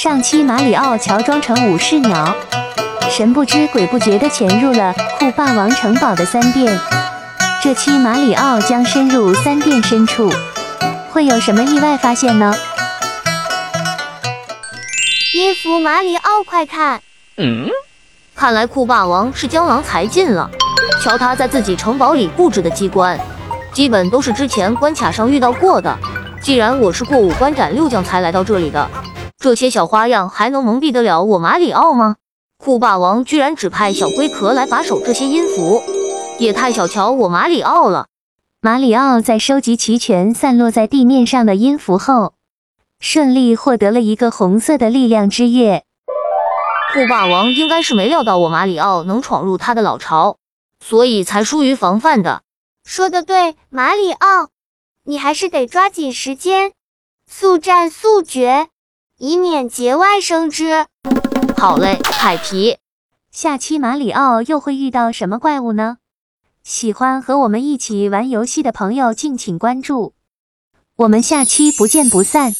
[0.00, 2.32] 上期马里奥乔装成武士鸟，
[3.10, 6.78] 神不知鬼不觉地潜入了酷霸王城堡的三殿。
[7.60, 10.32] 这期马里奥将深入三殿深处，
[11.10, 12.54] 会有什么意外发现呢？
[15.34, 17.02] 音符马里奥，快看！
[17.36, 17.68] 嗯，
[18.36, 20.48] 看来酷霸王是江郎才尽了。
[21.02, 23.18] 瞧他在自己城堡里布置的机关，
[23.72, 25.92] 基本都是之前关卡上遇到过的。
[26.40, 28.88] 既然我是过五关斩六将才来到这里的，
[29.38, 32.16] 这些小花样还能蒙蔽得了我马里奥吗？
[32.58, 35.80] 酷霸王居然只派小龟壳来把守这些音符，
[36.40, 38.08] 也太小瞧我马里奥了。
[38.60, 42.34] 马里奥在收集齐全散落在地面上的音符后，
[42.98, 45.84] 顺利获得了一个红色的力量之夜。
[46.92, 50.36] 酷霸王应该是没料到我马里奥能闯入他的老巢。
[50.84, 52.42] 所以才疏于防范的。
[52.84, 54.48] 说的对，马里奥，
[55.04, 56.72] 你还是得抓紧时间，
[57.28, 58.68] 速战速决，
[59.18, 60.86] 以免节外生枝。
[61.56, 62.78] 好嘞，海皮。
[63.32, 65.98] 下期马里奥又会遇到什么怪物呢？
[66.62, 70.14] 喜欢和我们一起玩游戏的朋友，敬请关注。
[70.94, 72.52] 我们下期不见不散。